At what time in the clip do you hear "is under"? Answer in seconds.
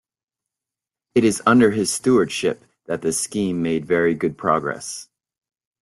1.23-1.69